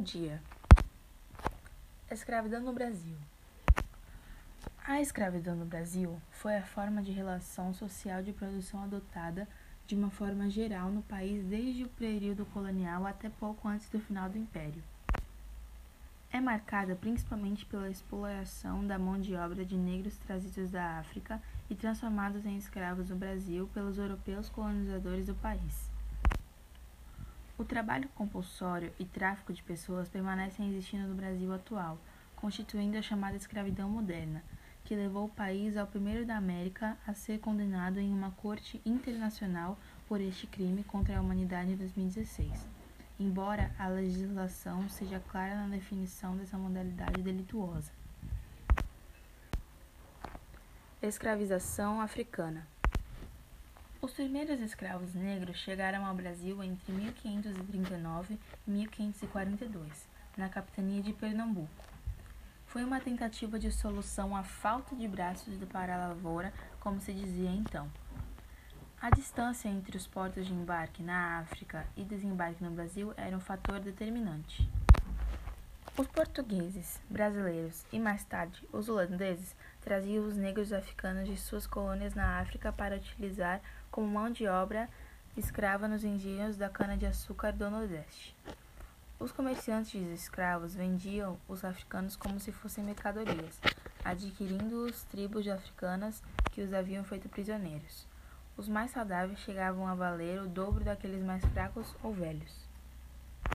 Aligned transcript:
dia. 0.00 0.40
Escravidão 2.10 2.62
no 2.62 2.72
Brasil. 2.72 3.18
A 4.82 4.98
escravidão 5.02 5.54
no 5.54 5.66
Brasil 5.66 6.18
foi 6.30 6.56
a 6.56 6.62
forma 6.62 7.02
de 7.02 7.12
relação 7.12 7.74
social 7.74 8.22
de 8.22 8.32
produção 8.32 8.82
adotada 8.82 9.46
de 9.86 9.94
uma 9.94 10.08
forma 10.08 10.48
geral 10.48 10.90
no 10.90 11.02
país 11.02 11.44
desde 11.44 11.84
o 11.84 11.88
período 11.90 12.46
colonial 12.46 13.06
até 13.06 13.28
pouco 13.28 13.68
antes 13.68 13.86
do 13.90 14.00
final 14.00 14.30
do 14.30 14.38
Império. 14.38 14.82
É 16.32 16.40
marcada 16.40 16.96
principalmente 16.96 17.66
pela 17.66 17.90
exploração 17.90 18.86
da 18.86 18.98
mão 18.98 19.20
de 19.20 19.34
obra 19.36 19.66
de 19.66 19.76
negros 19.76 20.16
trazidos 20.16 20.70
da 20.70 20.98
África 20.98 21.42
e 21.68 21.74
transformados 21.74 22.46
em 22.46 22.56
escravos 22.56 23.10
no 23.10 23.16
Brasil 23.16 23.68
pelos 23.74 23.98
europeus 23.98 24.48
colonizadores 24.48 25.26
do 25.26 25.34
país. 25.34 25.93
O 27.56 27.64
trabalho 27.64 28.08
compulsório 28.16 28.92
e 28.98 29.04
tráfico 29.04 29.52
de 29.52 29.62
pessoas 29.62 30.08
permanecem 30.08 30.68
existindo 30.68 31.06
no 31.06 31.14
Brasil 31.14 31.52
atual, 31.52 31.98
constituindo 32.34 32.98
a 32.98 33.02
chamada 33.02 33.36
escravidão 33.36 33.88
moderna, 33.88 34.42
que 34.84 34.96
levou 34.96 35.26
o 35.26 35.30
país 35.30 35.76
ao 35.76 35.86
primeiro 35.86 36.26
da 36.26 36.36
América 36.36 36.98
a 37.06 37.14
ser 37.14 37.38
condenado 37.38 38.00
em 38.00 38.12
uma 38.12 38.32
corte 38.32 38.82
internacional 38.84 39.78
por 40.08 40.20
este 40.20 40.48
crime 40.48 40.82
contra 40.82 41.16
a 41.16 41.20
humanidade 41.20 41.70
em 41.70 41.76
2016, 41.76 42.50
embora 43.20 43.72
a 43.78 43.86
legislação 43.86 44.88
seja 44.88 45.20
clara 45.20 45.54
na 45.54 45.68
definição 45.68 46.36
dessa 46.36 46.58
modalidade 46.58 47.22
delituosa. 47.22 47.92
Escravização 51.00 52.00
africana. 52.00 52.73
Os 54.04 54.12
primeiros 54.12 54.60
escravos 54.60 55.14
negros 55.14 55.56
chegaram 55.56 56.04
ao 56.04 56.14
Brasil 56.14 56.62
entre 56.62 56.92
1539 56.92 58.38
e 58.68 58.70
1542, 58.70 60.06
na 60.36 60.46
capitania 60.46 61.00
de 61.00 61.14
Pernambuco. 61.14 61.70
Foi 62.66 62.84
uma 62.84 63.00
tentativa 63.00 63.58
de 63.58 63.72
solução 63.72 64.36
à 64.36 64.42
falta 64.42 64.94
de 64.94 65.08
braços 65.08 65.54
para 65.72 65.94
a 65.94 66.08
lavoura, 66.08 66.52
como 66.80 67.00
se 67.00 67.14
dizia 67.14 67.48
então. 67.48 67.90
A 69.00 69.08
distância 69.08 69.70
entre 69.70 69.96
os 69.96 70.06
portos 70.06 70.46
de 70.46 70.52
embarque 70.52 71.02
na 71.02 71.38
África 71.38 71.86
e 71.96 72.04
desembarque 72.04 72.62
no 72.62 72.72
Brasil 72.72 73.14
era 73.16 73.34
um 73.34 73.40
fator 73.40 73.80
determinante. 73.80 74.70
Os 75.96 76.08
portugueses, 76.08 77.00
brasileiros 77.08 77.86
e 77.92 78.00
mais 78.00 78.24
tarde 78.24 78.66
os 78.72 78.88
holandeses 78.88 79.54
traziam 79.80 80.26
os 80.26 80.36
negros 80.36 80.72
africanos 80.72 81.28
de 81.28 81.36
suas 81.36 81.68
colônias 81.68 82.16
na 82.16 82.40
África 82.40 82.72
para 82.72 82.96
utilizar 82.96 83.60
como 83.92 84.08
mão 84.08 84.28
de 84.28 84.48
obra 84.48 84.88
escrava 85.36 85.86
nos 85.86 86.02
engenhos 86.02 86.56
da 86.56 86.68
cana-de-açúcar 86.68 87.52
do 87.52 87.70
Nordeste. 87.70 88.34
Os 89.20 89.30
comerciantes 89.30 89.92
de 89.92 90.12
escravos 90.14 90.74
vendiam 90.74 91.38
os 91.46 91.64
africanos 91.64 92.16
como 92.16 92.40
se 92.40 92.50
fossem 92.50 92.82
mercadorias, 92.82 93.60
adquirindo-os 94.04 95.04
tribos 95.04 95.46
africanas 95.46 96.20
que 96.50 96.60
os 96.60 96.74
haviam 96.74 97.04
feito 97.04 97.28
prisioneiros. 97.28 98.04
Os 98.56 98.68
mais 98.68 98.90
saudáveis 98.90 99.38
chegavam 99.38 99.86
a 99.86 99.94
valer 99.94 100.42
o 100.42 100.48
dobro 100.48 100.82
daqueles 100.82 101.22
mais 101.22 101.44
fracos 101.46 101.94
ou 102.02 102.12
velhos. 102.12 102.73